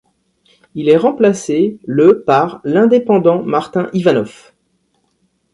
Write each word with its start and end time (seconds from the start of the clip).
Il 0.73 0.89
est 0.89 0.97
remplacé 0.97 1.77
le 1.85 2.23
par 2.23 2.59
l'indépendant 2.63 3.43
Martin 3.43 3.87
Ivanov. 3.93 4.51